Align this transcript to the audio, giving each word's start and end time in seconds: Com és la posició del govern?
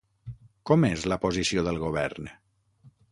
Com 0.69 0.87
és 0.87 1.03
la 1.13 1.19
posició 1.25 1.65
del 1.67 1.77
govern? 1.87 2.31